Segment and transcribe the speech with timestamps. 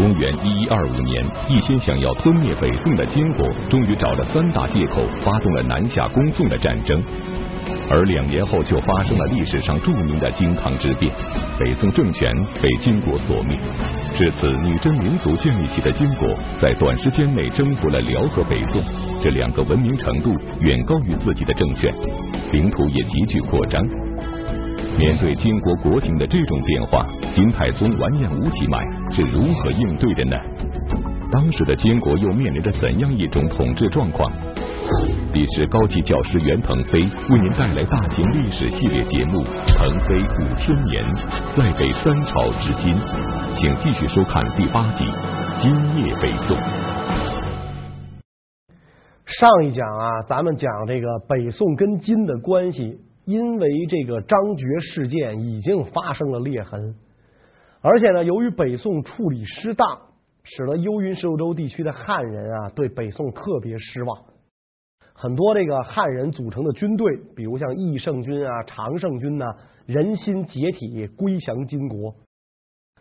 [0.00, 7.04] 公元一一二五年，一心想要吞灭北宋的金国，终于找了三大借口，发动了南下攻宋的战争。
[7.90, 11.12] 而两年后，就发生了历史上著名的靖康之变，
[11.58, 13.58] 北宋政权被金国所灭。
[14.16, 16.26] 至此，女真民族建立起的金国，
[16.62, 18.82] 在短时间内征服了辽和北宋
[19.22, 21.92] 这两个文明程度远高于自己的政权，
[22.52, 23.86] 领土也急剧扩张。
[25.00, 30.36] 面对金国国情的这种变化，金太宗完颜吴乞买是如何应对的呢？
[31.32, 34.30] 当时的金国又面临着怎样一种统治状况？
[35.32, 37.00] 历史高级教师袁腾飞
[37.30, 39.42] 为您带来大型历史系列节目
[39.74, 41.02] 《腾飞五千年》，
[41.56, 42.94] 在北三朝至今，
[43.56, 45.04] 请继续收看第八集
[45.62, 46.54] 《金灭北宋》。
[49.24, 52.98] 上一讲啊，咱们讲这个北宋跟金的关系，
[53.30, 56.96] 因为这个张觉事件已经发生了裂痕，
[57.80, 59.86] 而且呢，由于北宋处理失当，
[60.42, 64.18] 使得幽云十六州地区的汉人啊，对北宋特别失望。
[65.14, 69.56] 很多这个汉人组成的军队，比如像义胜军啊、常胜军呐、啊，
[69.86, 72.14] 人心解体，归降金国。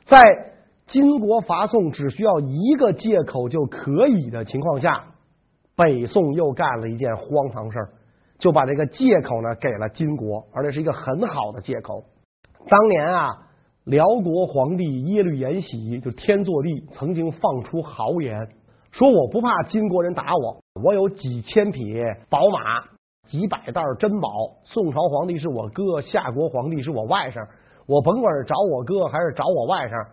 [0.05, 0.53] 在
[0.88, 5.16] 金国伐宋只需要一个借口就可以的情况下，
[5.75, 7.93] 北宋又干了一件荒唐事儿，
[8.39, 12.03] 就把这个借口呢给了金国，而且是一个很好的借口。
[12.67, 13.29] 当年啊，
[13.83, 18.35] 辽国皇帝耶律延禧就天祚帝曾经放出豪言。
[18.91, 21.93] 说我不怕金国人打我，我有几千匹
[22.27, 22.81] 宝马，
[23.29, 24.29] 几百袋珍宝。
[24.63, 27.47] 宋朝皇帝是我哥，夏国皇帝是我外甥。
[27.85, 30.07] 我甭管是找我哥还是找我外甥，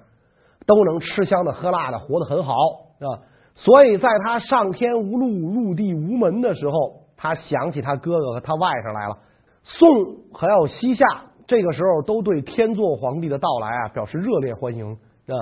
[0.66, 3.24] 都能吃香的喝辣的，活得很好啊。
[3.54, 9.18] 所以在他上天无路，入地无门的时候，他想起他哥哥和他外甥来了。
[9.64, 9.88] 宋
[10.32, 11.04] 还有西夏，
[11.48, 15.34] 这个时候都对天祚皇帝的到来啊表示热烈欢迎啊。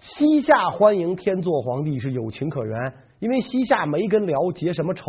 [0.00, 5.04] 西夏欢迎天祚皇帝是有情可原，因为西夏没跟辽结什么仇。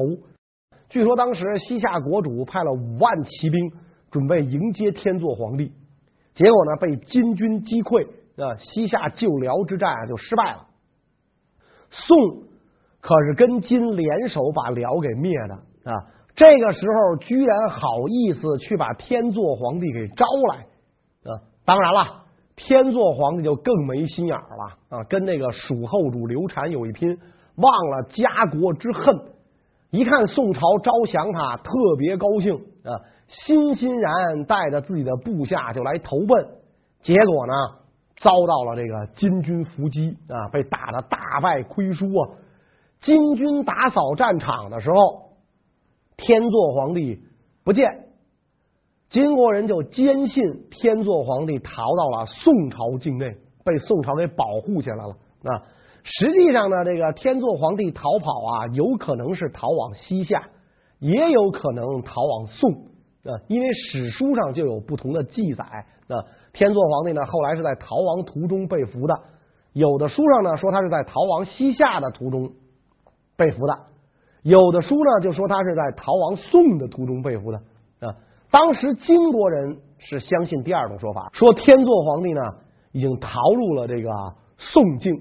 [0.89, 3.71] 据说当时西夏国主派了五万骑兵
[4.11, 5.71] 准备迎接天祚皇帝，
[6.33, 10.65] 结果呢被金军击溃啊，西夏救辽之战就失败了。
[11.92, 12.17] 宋
[12.99, 16.05] 可是跟金联手把辽给灭的啊，
[16.36, 20.58] 这个时候居然好意思去把天祚皇帝给招来
[21.32, 22.26] 啊，当然了。
[22.61, 27.17] 天祚皇帝就更没心眼了啊，跟那个蜀后主刘禅有一拼，
[27.55, 29.17] 忘了家国之恨。
[29.92, 36.48] 一看宋朝招降他，特别高兴啊，欣欣然带着自己的部下就来投奔。
[37.02, 37.54] 结果呢，
[38.17, 42.30] 遭到了这个金军伏击啊，被打得大败亏输啊。
[43.00, 45.29] 金军打扫战场的时候，
[46.22, 47.20] 天祚皇帝
[47.64, 48.06] 不见。
[49.10, 53.36] 金国人就坚信天祚皇帝逃到了宋朝境内，
[53.66, 55.64] 被宋朝给保护起来了啊。
[56.04, 60.50] 实际上呢，这个天祚皇帝逃跑啊，有可能是逃往西夏，
[61.00, 62.72] 也有可能逃往宋
[63.24, 63.42] 啊。
[63.48, 66.24] 因为史书上就有不同的记载啊。
[66.54, 69.20] 天祚皇帝呢，后来是在逃亡途中被俘的，
[69.74, 72.52] 有的书上呢说他是在逃亡西夏的途中
[73.36, 73.74] 被俘的，
[74.44, 77.58] 有的书呢就说他是在逃亡宋的途中被俘的
[78.00, 78.16] 啊。
[78.52, 82.42] 当时金国人是相信第二种说法，说天祚皇帝呢
[82.92, 84.10] 已经逃入了这个
[84.58, 85.14] 宋境，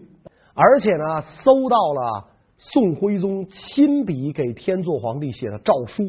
[0.54, 6.02] 而且呢搜到了宋徽宗亲笔给天祚皇帝写的诏书，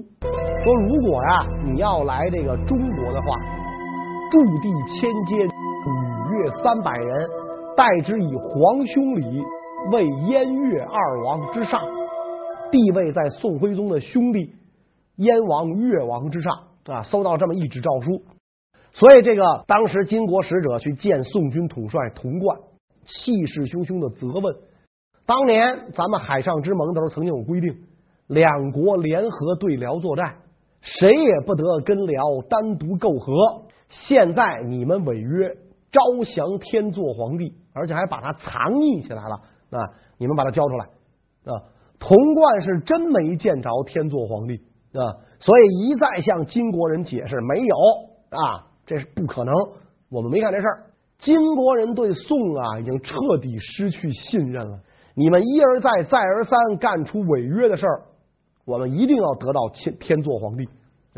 [0.63, 3.35] 说如果呀你要来这个中国的话，
[4.31, 7.27] 驻地千监，屡阅三百人，
[7.75, 9.43] 待之以皇兄礼，
[9.91, 11.81] 为燕越二王之上，
[12.71, 14.53] 地位在宋徽宗的兄弟
[15.15, 16.69] 燕王、越王之上。
[16.85, 18.23] 啊，收到这么一纸诏书，
[18.93, 22.57] 所以这个当时金国使者去见宋军统帅童贯，
[23.05, 24.55] 气势汹汹的责问：
[25.27, 27.77] 当年咱们海上之盟的时候曾经有规定，
[28.25, 30.37] 两国联合对辽作战，
[30.81, 33.67] 谁也不得跟辽单独媾和。
[34.07, 35.55] 现在你们违约，
[35.91, 39.35] 招降天祚皇帝，而且还把他藏匿起来了
[39.69, 39.93] 啊！
[40.17, 40.85] 你们把他交出来
[41.45, 41.61] 啊！
[41.99, 44.55] 童贯是真没见着天祚皇帝。
[44.91, 45.05] 啊，
[45.39, 47.75] 所以一再向金国人解释，没有
[48.31, 49.53] 啊，这是不可能，
[50.09, 50.85] 我们没干这事儿。
[51.19, 54.79] 金国人对宋啊已经彻底失去信任了。
[55.13, 58.01] 你们一而再、再而三干出违约的事儿，
[58.65, 60.65] 我们一定要得到天天祚皇帝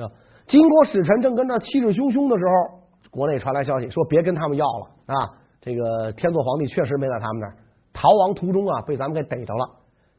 [0.02, 0.12] 啊！
[0.48, 5.16] 金国使臣正跟那气势汹汹的时候，国内传来消息说，别跟他们要了啊！
[5.62, 7.56] 这个天祚皇帝确实没在他们那儿，
[7.94, 9.70] 逃亡途中啊被咱们给逮着了。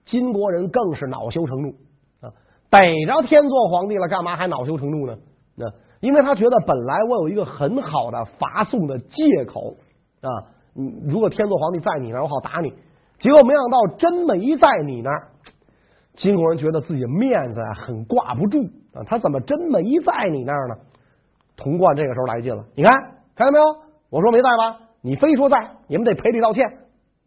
[0.05, 1.71] 金国人更是恼羞成怒
[2.21, 2.33] 啊。
[2.71, 5.17] 逮着天祚皇帝了，干嘛还恼羞成怒呢？
[5.55, 5.67] 那
[6.01, 9.77] 因为他觉得本来我有一个很好的伐宋的借口
[10.21, 10.29] 啊，
[10.75, 12.73] 你如果天祚皇帝在你那儿，我好打你。
[13.21, 15.29] 结果没想到真没在你那儿。
[16.15, 20.75] 金国人觉得自己的面子啊很挂不住啊，他怎么真没在你那儿呢？
[21.57, 22.95] 童贯这个时候来劲了，你看
[23.37, 23.65] 看到没有？
[24.11, 24.81] 我说没在吧？
[25.03, 26.67] 你非说在，你们得赔礼道歉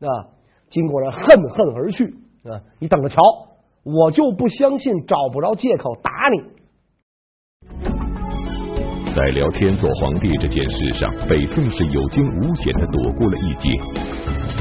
[0.01, 0.29] 啊！
[0.69, 2.15] 金国人恨恨而去
[2.51, 2.61] 啊！
[2.79, 3.21] 你等着瞧，
[3.83, 6.43] 我就不相信找不着借口打你。
[9.15, 13.69] 在聊天做皇帝这件事上，北宋是有惊无险的躲过了一劫，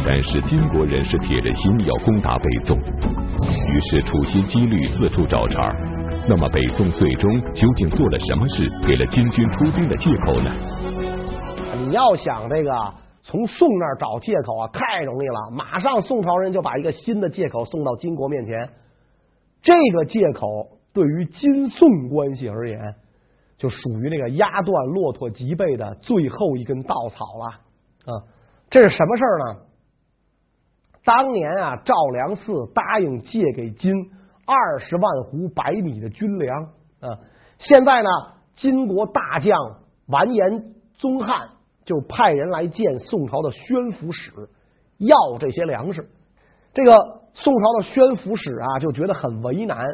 [0.07, 5.75] 但是金国人是铁了心要攻打北宋，于是处心积虑四处找茬。
[6.27, 10.51] 那么北宋最终究竟做了什么事，给了金军出兵的借口呢？
[11.85, 12.71] 你要想这个
[13.25, 18.71] 从宋那儿找借口啊，太容易了，马上宋朝人就把一个新的借口送到金国面前。
[19.61, 22.95] 这个借口对于金宋关系而言。
[23.57, 27.47] 就属于那个压断骆驼脊背的最后一根稻草了
[28.05, 28.27] 啊！
[28.69, 29.61] 这是什么事儿呢？
[31.05, 34.11] 当年啊，赵良嗣答应借给金
[34.45, 36.65] 二十万斛白米的军粮
[37.01, 37.21] 啊，
[37.61, 38.09] 现在呢，
[38.57, 39.57] 金国大将
[40.09, 41.51] 完颜宗翰
[41.85, 44.31] 就派人来见宋朝的宣抚使，
[44.99, 46.09] 要这些粮食。
[46.73, 46.93] 这个
[47.35, 49.85] 宋朝的宣抚使啊，就觉得很为难，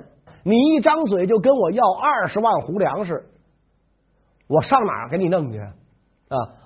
[0.44, 3.26] 你一张嘴就跟我要二十万斛粮食。
[4.48, 5.72] 我上哪给你弄去啊？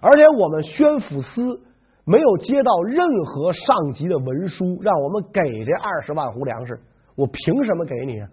[0.01, 1.61] 而且我们宣抚司
[2.05, 6.81] 没有接到任何上级的文书，让我们给这二十万斛粮食，
[7.17, 8.29] 我凭什么给你啊？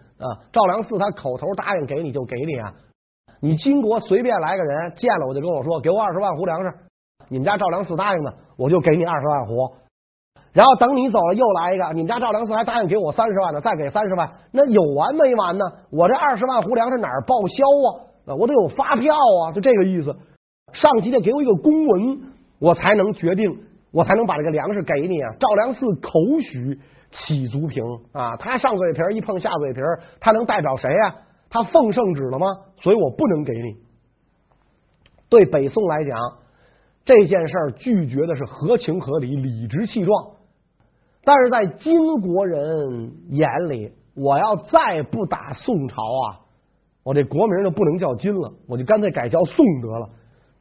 [0.52, 2.74] 赵良嗣他口头答应给你就给你啊？
[3.42, 6.72] 你金国随便来个人见了我就跟我说，给我二十万斛粮食，
[7.28, 9.74] 你们家赵良嗣答应的，我就给你二十万斛。
[10.54, 15.66] 然后等你走了又来一个，你们家赵良嗣还答应给我三十万呢，再给三十万，那有完没完呢？
[15.92, 17.64] 我这二十万斛粮食哪儿报销
[18.28, 18.36] 啊？
[18.36, 20.16] 我得有发票啊，就这个意思。
[20.74, 22.20] 上级得给我一个公文，
[22.60, 23.60] 我才能决定，
[23.92, 25.34] 我才能把这个粮食给你啊。
[25.40, 26.80] 赵良嗣口许
[27.12, 27.84] 起足平
[28.14, 29.80] 啊，他上嘴皮一碰下嘴皮，
[30.20, 31.16] 他能代表谁啊？
[31.52, 32.48] 他奉圣旨了吗？
[32.82, 33.76] 所以我不能给你。
[35.30, 36.18] 对北宋来讲，
[37.06, 40.32] 这件事儿拒绝的是合情合理、理直气壮。
[41.24, 46.40] 但是在金国人眼里，我要再不打宋朝啊！
[47.04, 50.10] 我这国名就不能叫金了，我就干脆改叫宋得了。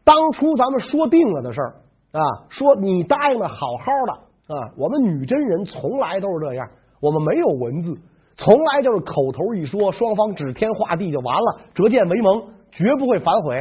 [0.04, 1.76] 当初咱们说定了的事儿
[2.12, 2.20] 啊，
[2.50, 6.68] 说你答应的好好的啊，我们女真人从来都是这样，
[7.00, 7.94] 我们没有文字，
[8.42, 12.42] 从来就是口头一说，双方指天画地就完了，折剑为盟，
[12.72, 13.58] 绝不会反悔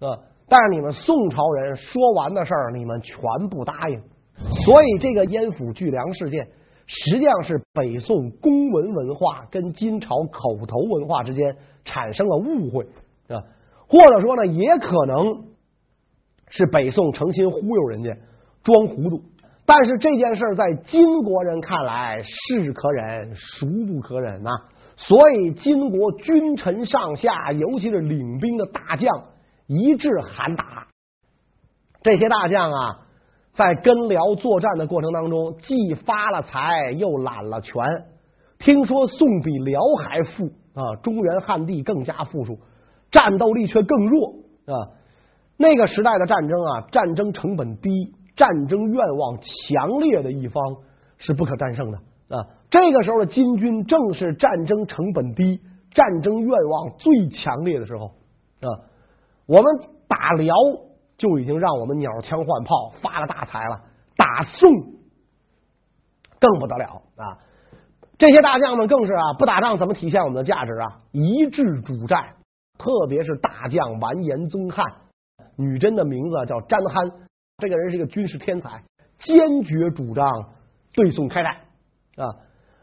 [0.00, 0.20] 啊。
[0.50, 3.16] 但是你们宋朝人说完的事儿，你们全
[3.48, 4.02] 部答应，
[4.64, 6.46] 所以这个燕府巨粮事件。
[6.86, 12.84] 实际上是北宋公文文化跟金朝口头文化之间产生了误会
[13.28, 13.44] 啊，
[13.86, 15.44] 或者说呢，也可能
[16.48, 18.16] 是北宋诚心忽悠人家，
[18.62, 19.22] 装糊涂。
[19.68, 24.50] 但是这件事在金国人看来是可忍，孰不可忍呐？
[24.96, 29.24] 所以金国君臣上下，尤其是领兵的大将，
[29.66, 30.88] 一致喊打。
[32.02, 33.04] 这些大将啊。
[33.54, 37.74] 在跟辽作战的过程当中，既发了财又揽了权。
[38.60, 42.60] 听说宋比辽还富啊，中原汉地更加富庶，
[43.10, 44.28] 战斗力却更弱
[44.66, 44.94] 啊。
[45.56, 50.62] 那个时代的战争啊，战争成本低，战争愿望强烈的一方
[51.18, 51.98] 是不可战胜的
[52.34, 52.46] 啊。
[52.70, 55.60] 这个时候的金军正是战争成本低、
[55.90, 58.06] 战争愿望最强烈的时候
[58.62, 58.88] 啊。
[59.44, 59.64] 我们
[60.08, 60.54] 打辽。
[61.18, 63.80] 就已经让我们鸟枪换炮发了大财了，
[64.16, 64.70] 打宋
[66.38, 67.42] 更不得了啊！
[68.18, 71.00] 这些大将们更是啊，不打仗怎么体现我们的价值啊？
[71.10, 72.36] 一致主战，
[72.78, 74.86] 特别是大将完颜宗翰，
[75.56, 77.10] 女真的名字叫詹憨，
[77.60, 78.84] 这个人是一个军事天才，
[79.18, 80.24] 坚决主张
[80.94, 81.52] 对宋开战
[82.16, 82.30] 啊！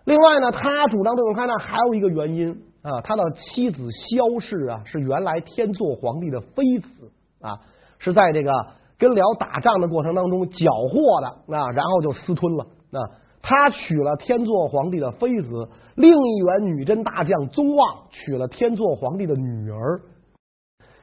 [0.03, 2.51] 另外呢，他主张对宋开战还有一个原因
[2.81, 7.61] 啊，他的妻子萧氏啊是原来天祚皇帝的妃子啊。
[7.99, 8.51] 是在这个
[8.99, 12.99] 跟辽打仗的过程当中缴获的啊，然后就私吞了啊。
[13.41, 20.01] 他娶了天祚皇帝的妃子，另一员女真大将宗望娶了天祚皇帝的女儿。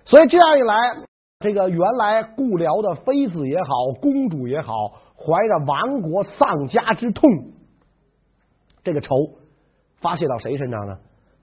[0.04, 0.76] 所以这样一来，
[1.42, 4.72] 这个原来故辽的妃子也好，公主也好，
[5.16, 7.28] 怀着亡国丧家之痛，
[8.82, 9.14] 这个仇
[10.00, 10.96] 发泄到谁身上呢？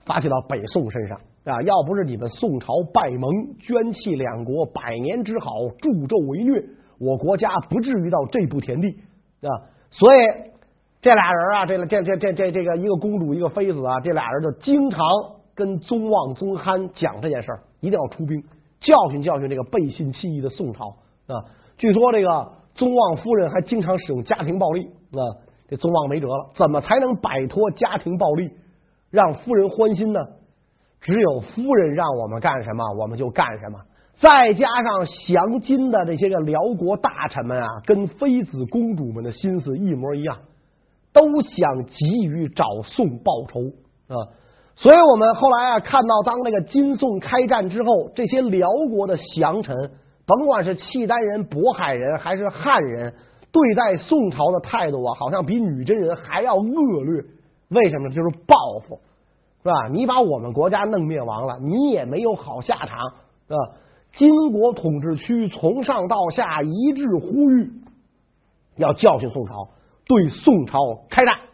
[0.04, 1.20] 发泄到北宋身上。
[1.42, 1.62] 啊！
[1.62, 6.62] 要不是你们宋朝拜盟，捐弃两国百年之好，助纣为虐，
[6.98, 8.88] 我国家不至于到这步田地
[9.40, 9.48] 啊！
[9.90, 10.20] 所以
[11.00, 15.00] 这俩人啊，这这这这这这个一个公主，一个妃子啊，这俩人就经常
[15.54, 18.44] 跟宗望、宗翰讲这件事儿，一定要出兵
[18.80, 20.96] 教训教训这个背信弃义的宋朝
[21.26, 21.44] 啊！
[21.76, 25.20] 据说这个宗望夫人还经常使用家庭暴力啊！
[25.68, 28.50] 这宗望没辙了，怎么才能摆脱家庭暴力，
[29.10, 30.20] 让夫人欢心呢？
[31.00, 33.80] 只有夫人让我们干什么，我们就干什么。
[34.18, 40.38] 再加上降金的这些个辽国大臣们啊，跟妃子公主们的心思一模一样，
[41.12, 43.60] 都想急于找宋报仇
[44.08, 44.39] 啊。
[44.82, 49.76] 所以我们后来啊，看到当那个金宋开战之后，这些辽国的降臣，
[50.24, 53.12] 甭管是契丹人、渤海人还是汉人，
[53.52, 57.22] 对待宋朝的态度啊，好像比女真人还要恶劣。
[57.68, 58.08] 为什么？
[58.08, 58.56] 就是报
[58.88, 58.98] 复，
[59.62, 59.88] 是吧？
[59.92, 63.12] 你把我们国家弄灭亡了，你也没有好下场，
[63.48, 63.76] 是吧？
[64.16, 67.70] 金国统治区从上到下一致呼吁，
[68.76, 69.68] 要教训宋朝，
[70.06, 70.78] 对宋朝
[71.10, 71.49] 开战。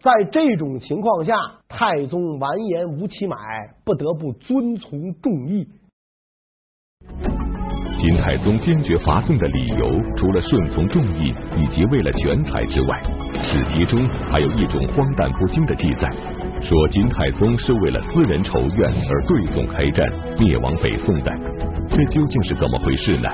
[0.00, 1.34] 在这种情况下，
[1.68, 3.36] 太宗完颜吴乞买
[3.84, 5.66] 不得不遵从众议。
[8.00, 13.02] 金太宗坚决伐宋的理由，除了顺从众议以及为了权财之外，
[13.42, 16.08] 史籍中还有一种荒诞不经的记载，
[16.62, 21.32] 说金太宗是为了私人仇怨而对宋开战，灭亡北宋的。
[21.90, 23.28] 这究竟是怎么回事呢？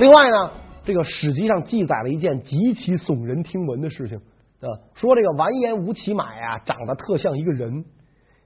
[0.00, 0.50] 另外呢，
[0.84, 7.84] 这个史籍上记载了一件极其耸人听闻的事情啊，说这个完颜吴乞买啊，长得特像一个人，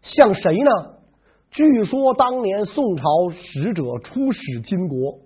[0.02, 0.70] 像谁呢？
[1.50, 5.20] 据说当年宋朝使者出使金国，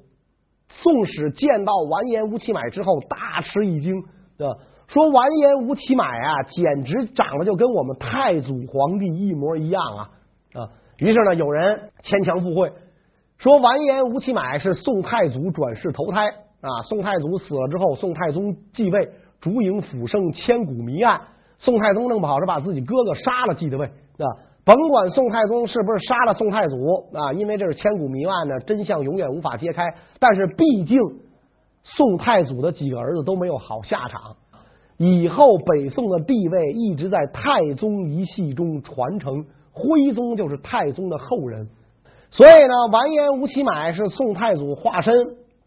[0.69, 10.11] 宋使见到完颜吴乞买之后大吃一惊，啊，说完颜吴乞买啊，简直长得就跟我们太祖皇帝一模一样啊
[10.53, 10.69] 啊！
[10.99, 12.73] 于是呢，有人牵强附会，
[13.39, 16.29] 说完颜吴乞买是宋太祖转世投胎
[16.61, 16.83] 啊。
[16.89, 21.21] 宋太祖死了之后，宋太宗继位，烛影斧声，千古谜案。
[21.59, 24.27] 宋太宗弄不好是把自己哥哥杀了继的位啊。
[24.63, 26.77] 甭管宋太宗是不是杀了宋太祖
[27.15, 29.83] 啊，因为这是千古谜案呢，真相永远无法揭开。
[30.19, 30.99] 但是毕竟
[31.83, 34.37] 宋太祖的几个儿子都没有好下场，
[34.99, 41.69] 以后北宋的地位一直在太宗一系中传承，徽宗就是太宗的后人。
[42.31, 45.13] 所以呢，完颜吴乞买是宋太祖化身，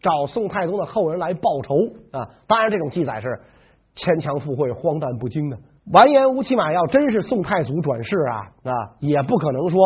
[0.04, 1.74] 找宋太宗的后人来报仇
[2.12, 2.28] 啊。
[2.46, 3.40] 当然，这种记载是
[3.94, 5.56] 牵强附会、荒诞不经的。
[5.92, 8.36] 完颜吴乞买要真是宋太祖转世啊
[8.70, 9.80] 啊，也不可能说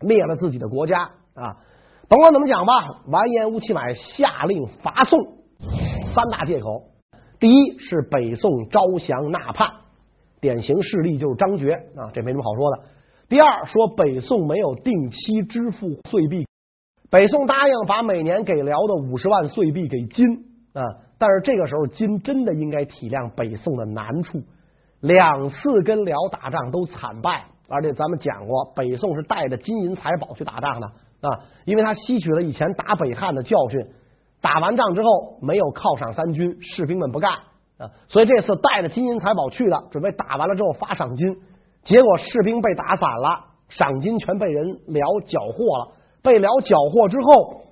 [0.00, 1.56] 灭了自己的国家啊。
[2.08, 2.72] 甭管怎么讲吧，
[3.06, 5.18] 完颜吴乞买下令伐宋，
[6.14, 6.84] 三大借口：
[7.38, 9.70] 第一是北宋招降纳叛，
[10.40, 12.82] 典型事例就是张觉啊，这没什么好说的；
[13.28, 16.46] 第二说北宋没有定期支付岁币，
[17.10, 20.26] 北宋答应把每年给辽的五十万岁币给金
[20.74, 20.82] 啊，
[21.18, 24.42] 但是这个时候金真的应该体谅北宋的难处。
[25.00, 30.86] 两次跟辽打仗都惨败，而且咱们讲过，北宋是带着金银财宝去打仗的
[31.20, 33.80] 啊，因为他吸取了以前打北汉的教训，
[34.42, 37.32] 打完仗之后没有犒赏三军，士兵们不干
[37.78, 41.36] 啊，所以这次带着金银财宝去的，准备打完了之后发赏金，
[41.84, 45.92] 结果士兵被打散了，赏金全被人辽缴获了，
[46.28, 47.62] 被辽缴获之后，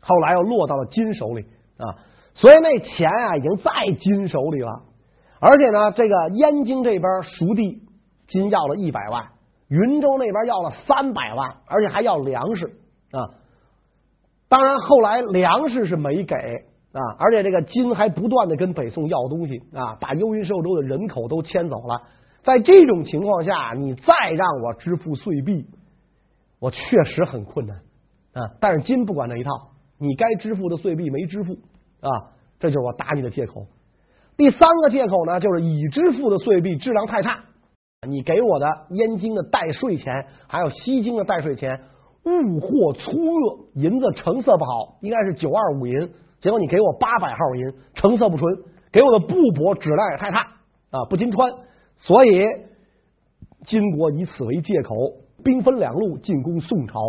[0.00, 1.42] 后来又落到了金手里
[1.76, 1.98] 啊，
[2.34, 3.70] 所以那钱啊已经在
[4.00, 4.84] 金手里了。
[5.40, 7.82] 而且呢，这个燕京这边熟地
[8.28, 9.26] 金要了一百万，
[9.68, 12.66] 云州那边要了三百万，而且还要粮食
[13.10, 13.34] 啊。
[14.48, 22.02] 当然后来粮食是没给啊，而且这个金还不断的跟北宋要东西啊，把幽云受州的人口都迁走了。
[22.44, 25.66] 在这种情况下，你再让我支付岁币，
[26.60, 27.80] 我确实很困难
[28.36, 28.52] 啊。
[28.60, 29.50] 但是金不管那一套，
[29.98, 31.54] 你该支付的岁币没支付
[32.00, 33.66] 啊，这就是我打你的借口。
[34.36, 37.44] 第三个借口呢，就是已支付的岁币质量太差，
[38.06, 41.80] 你给我的燕京的代税钱，还有西京的代税钱，
[42.26, 46.10] 物货粗恶，银子成色不好，应该是九二五银，
[46.42, 48.56] 结果你给我八百号银，成色不纯，
[48.92, 50.40] 给我的布帛质量也太差
[50.90, 51.50] 啊，不经穿，
[51.96, 52.44] 所以
[53.66, 54.94] 金国以此为借口，
[55.42, 57.00] 兵分两路进攻宋朝。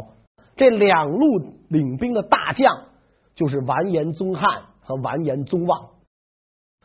[0.58, 2.76] 这两路领兵的大将
[3.36, 5.90] 就是完颜宗翰和完颜宗望。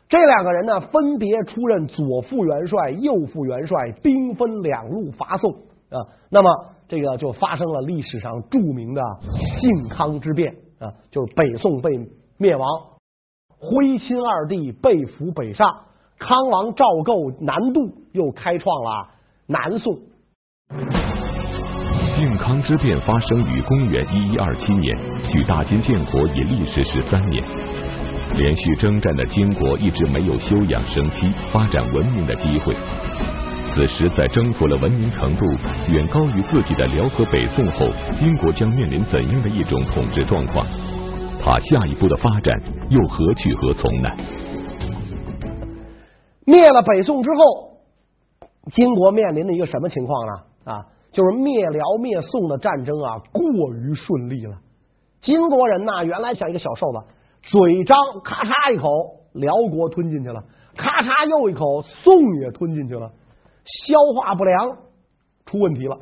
[0.07, 5.51] 这两个人呢，分别出任左副元帅、右副元帅，兵分两路伐宋
[5.89, 6.05] 啊。
[6.29, 6.49] 那么，
[6.87, 9.01] 这个就发生了历史上著名的
[9.59, 11.89] 靖康之变啊，就是北宋被
[12.37, 12.67] 灭亡，
[13.57, 15.85] 徽钦二帝被俘北上，
[16.19, 19.09] 康王赵构南渡，又开创了
[19.47, 19.97] 南宋。
[22.33, 24.97] 靖康之变发生于公元一一二七年，
[25.31, 27.43] 距大金建国已历时十三年。
[28.33, 32.75] 连续征战的金国一直没有休养生息、发展文明的机会。
[33.75, 35.45] 此时，在征服了文明程度
[35.87, 37.87] 远高于自己的辽和北宋后，
[38.17, 40.65] 金国将面临怎样的一种统治状况？
[41.39, 42.59] 他下一步的发展
[42.89, 44.09] 又何去何从呢？
[46.47, 47.77] 灭了北宋之后，
[48.71, 50.33] 金国面临的一个什么情况呢？
[50.73, 54.57] 啊，就是灭辽灭宋的战争啊，过于顺利了。
[55.21, 56.99] 金国人呢，原来像一个小瘦子，
[57.43, 58.89] 嘴张，咔嚓一口，
[59.31, 60.43] 辽国吞进去了，
[60.75, 63.09] 咔嚓又一口，宋也吞进去了，
[63.63, 64.77] 消化不良，
[65.45, 65.95] 出问题了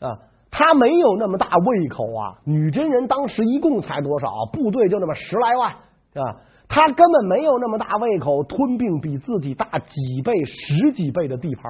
[0.00, 0.18] 啊！
[0.50, 2.38] 他没有那么大胃口啊。
[2.44, 4.28] 女真人当时一共才多少？
[4.52, 11.64] 部队就那么十来万啊，他根本没有那么大胃口吞并比自己大几倍、十几倍的地盘。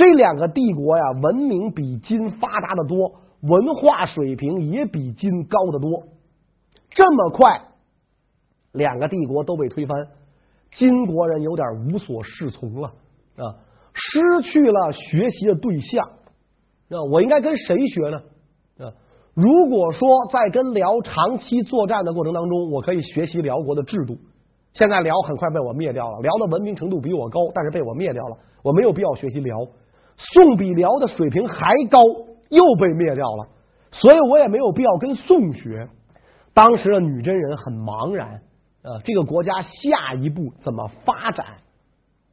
[0.00, 6.04] 这两个帝国呀，文明比金发达的多，文化水平也比金高得多。
[6.88, 7.60] 这么快，
[8.72, 10.06] 两个帝国都被推翻，
[10.72, 12.88] 金国人有点无所适从了
[13.36, 13.60] 啊，
[13.92, 16.08] 失去了学习的对象。
[16.88, 18.22] 那我应该跟谁学呢？
[18.78, 18.96] 啊，
[19.34, 24.16] 如果说在跟辽长期作战的过程当中，我可以学习辽国的制度。
[24.72, 29.58] 现在辽很快被我灭掉了，辽的文明程度比我高，但是被我灭掉了，我没有必要学习辽。
[30.32, 31.98] 宋比辽的水平还高，
[32.50, 33.48] 又被灭掉了，
[33.92, 35.88] 所以我也没有必要跟宋学。
[36.52, 38.42] 当时的女真人很茫然
[38.82, 41.46] 啊，这个国家下一步怎么发展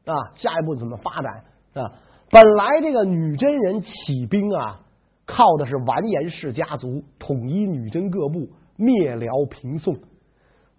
[0.05, 0.13] 啊？
[0.35, 1.93] 下一步怎么发展啊？
[2.29, 4.81] 本来这个女真人起兵啊，
[5.25, 9.95] 靠的是完颜氏家族统一女真各部，灭辽平宋。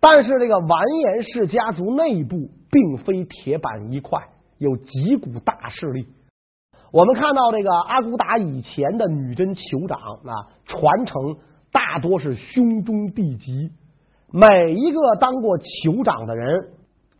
[0.01, 2.37] 但是这个完颜氏家族内部
[2.71, 6.07] 并非铁板一块，有几股大势力。
[6.91, 11.37] 我们看到这个阿骨打以前的女真酋长啊，传承
[11.71, 13.71] 大多是兄终弟及，
[14.33, 16.71] 每一个当过酋长的人，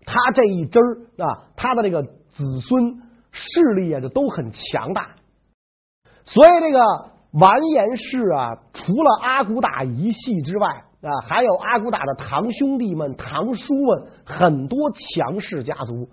[0.07, 0.79] 他这一支
[1.19, 5.17] 啊，他的这个子孙势力啊，就都很强大。
[6.25, 6.81] 所以这个
[7.33, 16.09] 完颜氏啊，除了阿骨打一系之外啊，还有阿骨打的堂兄弟们、堂叔们，很多强势家族。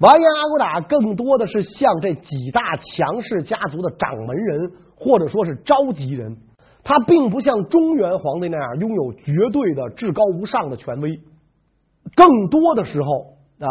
[0.00, 6.38] 完颜阿骨打更多的是像这几大强势家族的掌门人，或者说是召集人，
[6.82, 11.20] 他并不像中原皇帝那样拥有绝对的至高无上的权威。
[12.16, 13.68] 更多的时候啊，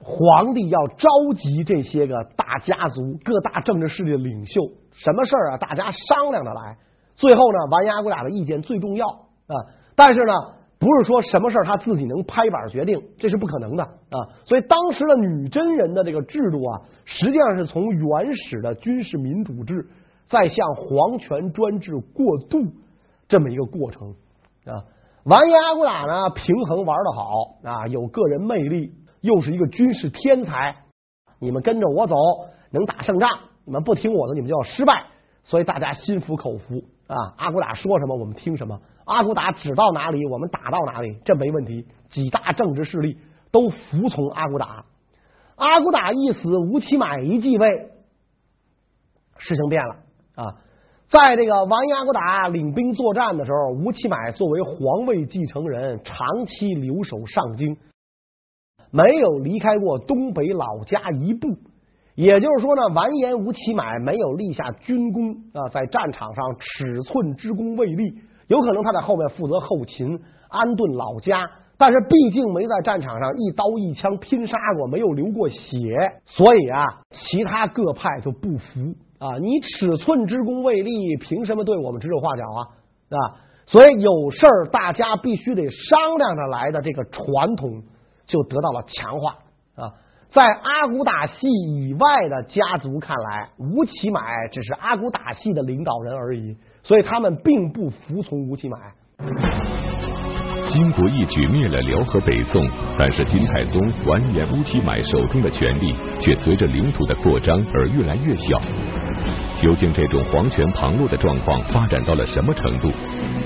[0.00, 4.62] 皇帝要召集这些个大家族、各大政治势力的领袖，
[4.94, 6.78] 什么事儿啊，大家商量着来。
[7.16, 9.54] 最后呢，完颜阿骨打的意见最重要啊，
[9.94, 10.32] 但是呢。
[10.78, 14.28] 不是说什么事他自己能拍板决定，这是不可能的啊！
[14.44, 19.88] 所以当时的女真人的这个制度啊，实际上是从原始的军事民主制，
[20.26, 22.58] 再向皇权专制过渡
[23.26, 24.10] 这么一个过程
[24.66, 24.84] 啊。
[25.24, 30.76] 完颜阿骨打呢，平衡玩的好啊，有个人魅力，又是一个军事天才。
[31.40, 32.14] 你们跟着我走，
[32.70, 33.28] 能打胜仗；
[33.64, 35.06] 你们不听我的，你们就要失败。
[35.44, 37.16] 所以大家心服口服啊！
[37.38, 38.78] 阿骨打说什么，我们听什么。
[39.06, 41.86] 阿骨打指到哪里，我们打到哪里，这没问题。
[42.10, 43.16] 几大政治势力
[43.52, 44.84] 都服从阿骨打。
[45.54, 47.90] 阿骨打一死，吴乞买一继位，
[49.38, 49.94] 事情变了
[50.34, 50.44] 啊！
[51.08, 57.76] 在这个完颜阿骨打领兵作战的时候，吴乞买作为皇位继承人，长期留守上京，
[58.90, 61.56] 没有离开过东北老家一步。
[62.16, 68.20] 也就是说呢，完颜吴乞买没有立下军功啊，在战场上尺寸之功未立。
[68.48, 75.78] 有可能他在后面负责后勤安顿老家，但是毕竟没在战场上一刀一枪拼杀过，没有流过血，
[76.24, 79.38] 所以啊，其他各派就不服啊！
[79.38, 82.60] 你尺寸之功未立，凭什么对我们指手画脚啊？
[83.10, 83.18] 啊！
[83.66, 87.82] 所以有事儿大家必须得商量着来的这个传统
[88.26, 89.38] 就得到了强化
[89.74, 89.90] 啊！
[90.32, 94.20] 在阿骨打系以外的家族看来，吴乞买
[94.52, 96.56] 只是阿骨打系的领导人而已。
[96.82, 98.76] 所以他们并不服从吴乞买。
[100.68, 108.60] 金国一举灭了辽和北宋，但是金太宗完颜吴乞买手中的权力却随着领土的扩张而越来越小。
[109.62, 112.90] 究竟这种皇权旁落的状况发展到了什么程度？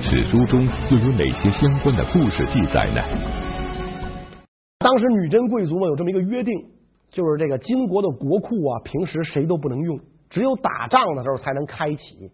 [0.02, 3.49] 史书中又有哪些相关的故事记载呢？
[4.90, 6.52] 当时女真贵族们有这么一个约定，
[7.10, 12.32] 就是这个金国的国库啊，平时谁都不能用，只有打仗的时候才能开启。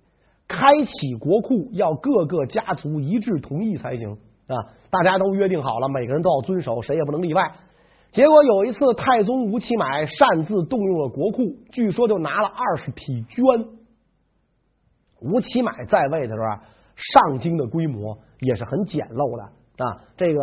[0.48, 4.12] 开启国库要各个家族一致同意才行
[4.46, 4.56] 啊！
[4.88, 7.42] 大家都约定好了，每个人都要遵守，谁也不能例外。
[8.12, 11.42] 结果有一次，太宗吴乞买擅自动用了国库，
[11.72, 13.66] 据说就拿了二十匹绢。
[15.20, 16.62] 吴乞买在位的时候，
[16.94, 20.00] 上京的规模也是很简陋的啊。
[20.16, 20.42] 这个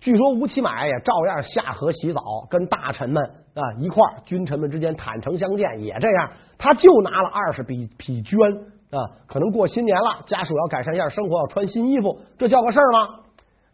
[0.00, 3.22] 据说吴乞买也照样下河洗澡，跟大臣们
[3.54, 8.72] 啊一块儿，君臣们之间坦诚相见，也这样，他就拿了二十匹匹绢。
[8.92, 13.20] 啊，可能过新年了，家属要改善一下生活，要穿新衣服，这叫个事儿吗？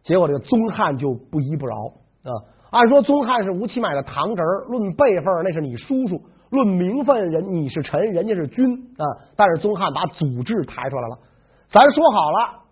[0.05, 1.75] 结果这个宗翰就不依不饶
[2.23, 2.31] 啊！
[2.71, 6.19] 按说宗翰是吴乞买的堂侄儿，论辈分那是你叔叔；
[6.51, 8.65] 论名分，人你是臣，人家是君
[8.97, 9.05] 啊。
[9.37, 11.19] 但是宗翰把祖制抬出来了，
[11.69, 12.63] 咱说好了，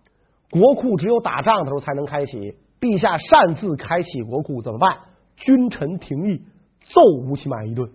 [0.50, 2.56] 国库只有打仗的时候才能开启。
[2.78, 4.98] 陛下擅自开启国库怎么办？
[5.36, 6.42] 君臣廷议，
[6.84, 7.90] 揍吴乞买一顿。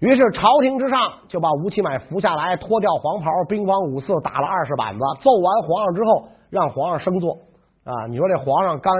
[0.00, 5.00] 于是朝廷之上就把吴乞买扶下来，脱掉黄袍，兵荒五四，打了二十板子。
[5.20, 7.38] 揍完皇上之后，让皇上升座。
[7.84, 8.92] 啊，你说这皇上刚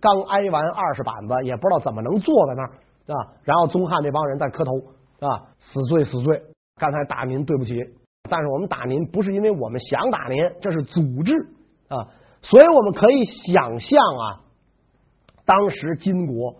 [0.00, 2.68] 刚挨完二十板子，也不知道怎么能坐在那儿
[3.16, 3.32] 啊。
[3.44, 4.72] 然后宗翰这帮人在磕头
[5.20, 6.42] 啊，死罪死罪，
[6.76, 7.74] 刚才打您对不起，
[8.28, 11.32] 但是我们打您不是因为我们想打您，这是祖制
[11.88, 12.08] 啊。
[12.50, 14.40] 所以我们可以想象啊，
[15.44, 16.56] 当时金国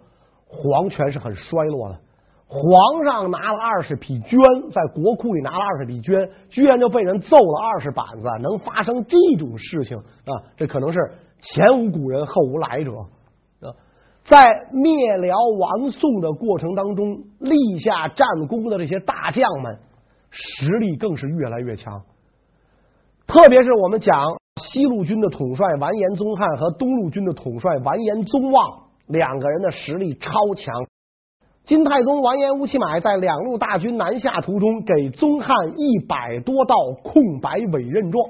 [0.47, 2.01] 皇权是很衰落的，
[2.47, 10.43] 皇上拿了二十匹绢，在国库里拿了二十匹绢，居然就被人揍了二十板子，能发生这种事情啊？
[10.57, 10.99] 这可能是。
[11.39, 12.91] 前无古人，后无来者
[13.61, 13.71] 啊！
[14.25, 19.79] 在灭辽亡宋的过程当中，立下战功的这些大将们，
[20.31, 22.03] 实力更是越来越强。
[23.27, 30.75] 特别是我们讲西路军的统帅完颜宗翰和东路军的统帅完颜宗望两个人的实力超强。
[31.65, 38.25] 金太宗完颜乌乞买在两路大军南下途中，给宗翰一百多道空白委任状，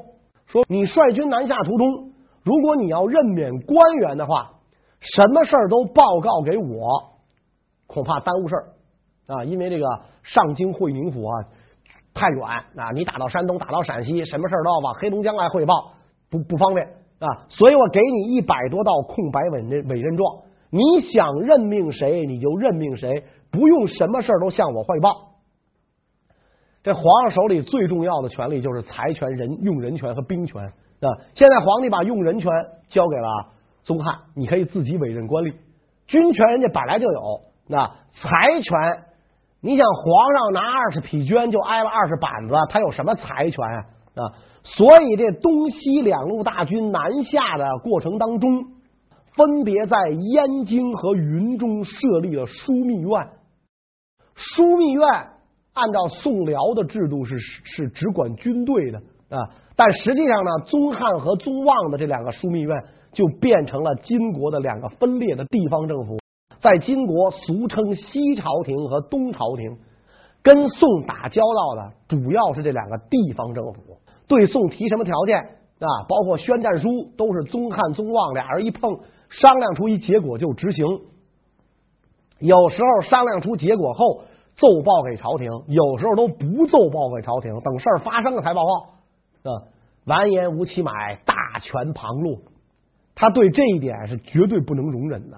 [0.47, 2.13] 说：“你率军南下途中。”
[2.43, 4.53] 如果你要任免官员的话，
[5.01, 7.19] 什么事儿都报告给我，
[7.87, 8.65] 恐怕耽误事儿
[9.27, 9.45] 啊！
[9.45, 9.85] 因为这个
[10.23, 11.45] 上京会宁府啊
[12.15, 12.41] 太远
[12.77, 15.93] 啊，你打到山东，打到陕西，什么事儿都要往黑龙江来汇报，
[16.31, 16.87] 不不方便
[17.19, 17.47] 啊。
[17.49, 20.81] 所以我给你一百多道空白委任委任状，你
[21.13, 25.11] 想任命谁你就任命谁，不用什么事儿都向我汇报。
[26.83, 30.73] 这皇上手里最重要的权力就是财权、人用人权和兵权。
[30.99, 31.13] 啊！
[31.35, 32.51] 现在皇帝把用人权
[32.89, 33.29] 交给了
[33.85, 35.55] 宗翰，你可以自己委任官吏。
[36.07, 39.05] 军权人家本来就有，那财权，
[39.61, 43.63] 你想皇上拿二十匹绢就挨了二十板子，他有什么财权
[44.15, 44.33] 啊？
[44.75, 48.65] 所以这东西两路大军南下的过程当中，
[49.35, 53.29] 分别在燕京和云中设立了枢密院。
[54.35, 55.09] 枢密院
[55.73, 58.99] 按照宋辽的制度是是只管军队的
[59.31, 59.49] 啊。
[59.77, 66.19] 但实际上呢，宗翰和宗望的这两个枢密院就变成了金国的两个分裂的地方政府，
[66.61, 69.79] 在金国俗称西朝廷和东朝廷，
[70.43, 75.39] 跟宋打交道的主要是这两个地方政府，对宋提什么条件
[75.79, 76.07] 啊？
[76.09, 80.87] 包括宣战书都是宗翰、宗望俩人一碰商量出一结果就执行，
[82.39, 84.23] 有时候商量出结果后
[84.57, 89.51] 奏报给朝廷，有时候都不奏报给朝廷，等事儿发生了才报告。
[89.51, 89.63] 啊，
[90.05, 92.39] 完颜吴乞买大权旁落，
[93.15, 95.37] 他对这一点是绝对不能容忍的，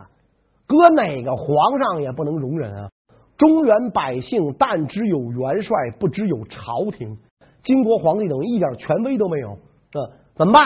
[0.66, 2.90] 搁哪个皇上也不能容忍啊！
[3.36, 7.18] 中原百姓但只有元帅，不知有朝廷，
[7.64, 9.98] 金国皇帝等于一点权威都没有，啊，
[10.36, 10.64] 怎么办？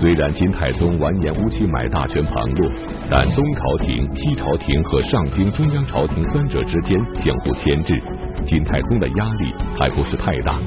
[0.00, 2.70] 虽然金太宗完颜乌乞买大权旁落，
[3.10, 8.02] 但东朝廷、西朝廷和上京中央朝廷三者之间相互牵制，
[8.46, 10.58] 金太宗的压力还不是太大。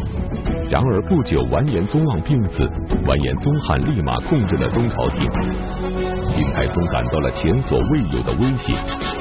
[0.70, 2.70] 然而不久，完颜宗望病死，
[3.08, 6.13] 完颜宗翰立马控制了东朝廷。
[6.36, 8.74] 金太宗感到了前所未有的威胁。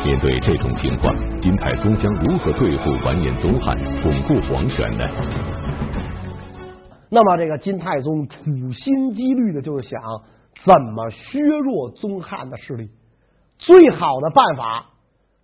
[0.05, 5.05] 面对这种情况，金太宗将如何对付完颜宗翰，巩固皇权呢？
[7.11, 8.37] 那么，这个金太宗处
[8.73, 10.01] 心积虑的就是想
[10.65, 12.89] 怎么削弱宗翰的势力。
[13.59, 14.87] 最好的办法，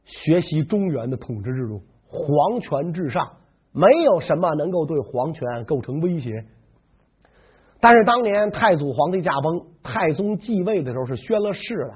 [0.05, 3.33] 学习中原的统治制度，皇权至上，
[3.73, 6.47] 没有什么能够对皇权构成威胁。
[7.81, 11.95] 但是当年太祖皇帝驾崩，太宗继位的时候是宣了誓了，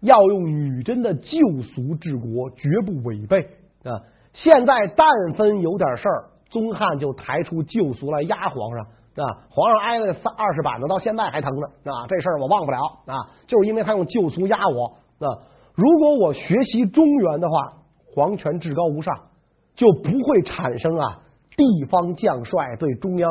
[0.00, 3.42] 要用女真的旧俗治国，绝不违背
[3.84, 4.00] 啊。
[4.32, 8.86] 现在但分有点事儿，宗翰就抬出旧俗来压皇上。
[9.16, 11.92] 啊，皇上挨了三二十板子，到现在还疼呢。
[11.92, 14.86] 啊，这事儿我忘不了啊，就是因为他用旧俗压我。
[15.18, 15.42] 啊，
[15.74, 17.72] 如果我学习中原的话，
[18.14, 19.14] 皇权至高无上，
[19.74, 21.22] 就不会产生啊
[21.56, 23.30] 地方将帅对中央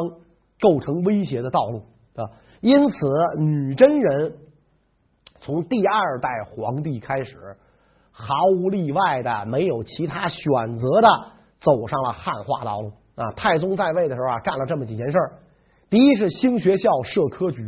[0.60, 1.84] 构成威胁的道路
[2.16, 2.30] 啊。
[2.62, 2.96] 因此，
[3.38, 4.34] 女真人
[5.40, 7.38] 从第二代皇帝开始，
[8.12, 11.08] 毫无例外的，没有其他选择的，
[11.62, 13.32] 走上了汉化道路啊。
[13.38, 15.40] 太宗在位的时候啊，干了这么几件事儿。
[15.90, 17.64] 第一是兴学校、设科举，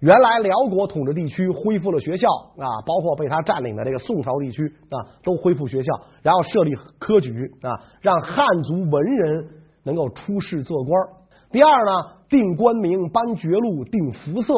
[0.00, 9.48] 原来辽国统治地区恢复了学校啊，包括被他占领的这个宋朝地区啊，都恢复学校，然后设立科举啊，让汉族文人
[9.84, 11.19] 能够出仕做官。
[11.50, 11.92] 第二呢，
[12.28, 14.54] 定官名、颁爵禄、定服色，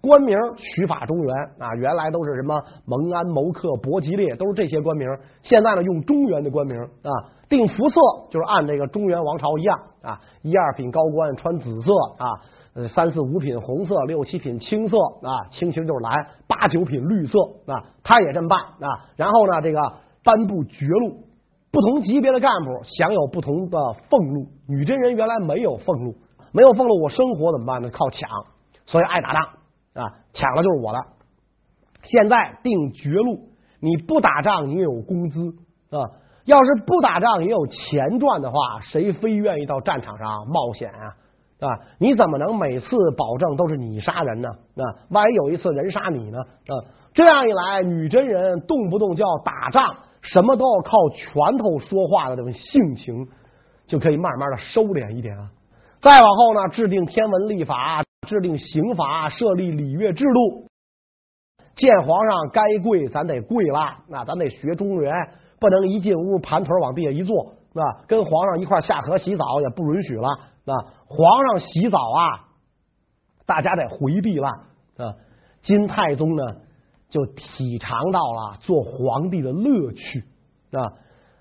[0.00, 5.08] 官名取法中原啊，原来都是什么蒙安、谋克、伯吉列，都是这些官名。
[5.42, 7.10] 现在呢，用中原的官名啊，
[7.48, 19.06] 定服色就是按这个中原王朝一样啊，一二品高官穿紫色啊，三四五品红色，六七品青色啊，青其实就是蓝，八九品绿色啊，他也这么办啊。
[19.16, 19.80] 然后呢，这个
[20.24, 21.23] 颁布爵禄，
[21.74, 24.46] 不同级别的干部享有不同的俸禄。
[24.68, 26.14] 女真人原来没有俸禄，
[26.52, 27.90] 没有俸禄，我生活怎么办呢？
[27.90, 28.30] 靠抢，
[28.86, 29.42] 所以爱打仗。
[29.94, 31.00] 啊，抢了就是我的。
[32.04, 33.48] 现在定绝路，
[33.80, 35.40] 你不打仗你也有工资
[35.90, 36.22] 啊。
[36.44, 41.06] 要是不打仗也有钱赚的话，谁非愿意到战场上冒险啊？
[41.60, 44.48] 啊，你怎么能每次保证都是你杀人呢？
[44.48, 46.38] 啊，万一有一次人杀你呢？
[46.38, 46.74] 啊，
[47.14, 53.28] 这样一来，女真人动不动就要打仗，什么都要靠拳头说话的这种性情，
[53.86, 55.48] 就可以慢慢的收敛一点啊。
[56.00, 58.02] 再往后呢，制定天文历法。
[58.26, 60.66] 制定刑法，设立礼乐制度，
[61.76, 63.98] 见皇上该跪，咱得跪了。
[64.08, 65.12] 那咱得学中原，
[65.60, 67.84] 不能一进屋盘腿往地下一坐，是吧？
[68.08, 70.26] 跟皇上一块下河洗澡也不允许了。
[70.64, 70.72] 那，
[71.06, 72.48] 皇上洗澡啊，
[73.44, 74.48] 大家得回避了。
[74.96, 75.12] 啊，
[75.62, 76.42] 金太宗呢，
[77.14, 80.24] 就体尝到了做皇帝的乐趣。
[80.72, 80.82] 啊，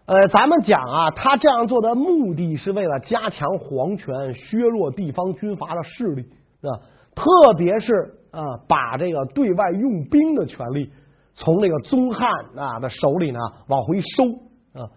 [0.05, 6.27] 呃，咱们讲啊，他这样做的目的是为了加强皇权，削弱地方军阀的势力。
[6.61, 6.77] 啊，
[7.15, 10.91] 特别是啊，把这个对外用兵的权利
[11.33, 14.25] 从那个宗翰啊的手里呢往回收
[14.79, 14.93] 啊。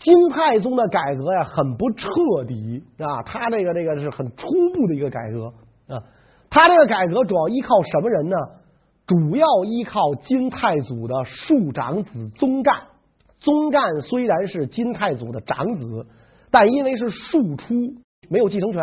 [0.00, 2.08] 金太宗的改革呀，很不彻
[2.48, 6.02] 底啊，他这个这个是很初步的一个改革啊。
[6.50, 8.36] 他这个改革主要依靠什么人呢？
[9.06, 12.88] 主要依靠金太祖的庶长子宗干。
[13.40, 16.06] 宗干虽然是金太祖的长子，
[16.50, 17.74] 但因为是庶出，
[18.28, 18.80] 没有继承权。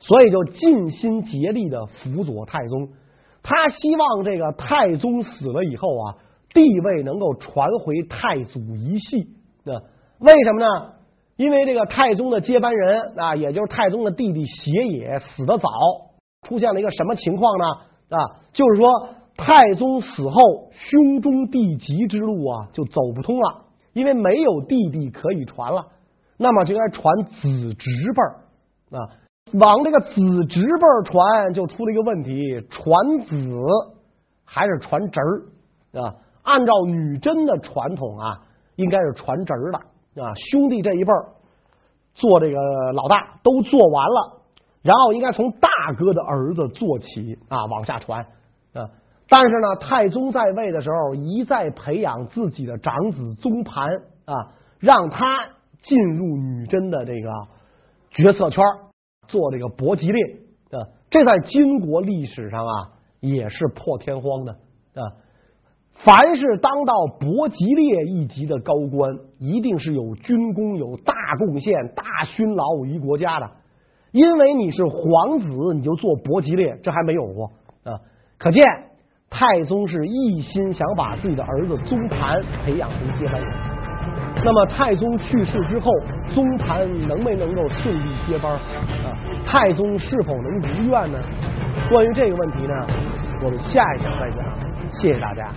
[0.00, 2.90] 所以就尽心竭力的辅佐太宗，
[3.42, 6.14] 他希望这个太宗死了以后啊，
[6.54, 9.26] 地位能够传回太祖一系。
[9.64, 9.72] 那
[10.20, 10.92] 为什么呢？
[11.36, 15.68] 因为这个太宗的接班人啊，也就是太宗的弟弟协野死得早，
[16.48, 17.64] 出现了一个什么情况呢？
[18.10, 18.88] 啊，就是说
[19.36, 25.86] 太宗死后，兄终弟及之路啊就走不通了，因为没有弟弟可以传了，
[26.36, 29.08] 那么就应该传子侄辈儿啊。
[29.54, 30.14] 往这个子
[30.46, 33.36] 侄辈儿传，就出了一个问题：传子
[34.44, 36.14] 还是传侄儿啊？
[36.42, 38.40] 按照女真的传统啊，
[38.76, 39.78] 应该是传侄儿的
[40.22, 40.32] 啊。
[40.50, 41.28] 兄弟这一辈儿
[42.14, 42.58] 做这个
[42.92, 44.37] 老大都做完了，
[44.82, 48.26] 然后应该从大哥的儿子做起啊，往下传
[48.72, 48.90] 啊。
[49.28, 53.88] 但是呢，太宗在位的时候一再培养自己的长子宗盘
[54.24, 54.34] 啊，
[54.78, 55.46] 让他
[55.82, 57.30] 进入女真的这个
[58.10, 58.64] 决策圈。
[59.26, 60.24] 做这个伯吉列
[60.70, 64.52] 啊，这在金国历史上啊也是破天荒的
[64.94, 65.20] 啊。
[65.92, 73.50] 凡是当到伯吉列一级的高官，一定是有军功、有大贡献、大勋劳于国家的。
[74.12, 77.50] 因为你是皇子，你就做伯吉列，这还没有过
[77.84, 77.98] 啊。
[78.38, 78.64] 可见
[79.30, 83.52] 太宗是一心想把自己的儿子宗盘培养成接班人。
[84.44, 85.90] 那么太宗去世之后，
[86.32, 88.52] 宗盘能没能够顺利接班？
[88.52, 89.12] 啊，
[89.44, 91.18] 太宗是否能如愿呢？
[91.90, 92.86] 关于这个问题呢，
[93.44, 94.44] 我们下一讲再讲。
[95.00, 95.52] 谢谢大家。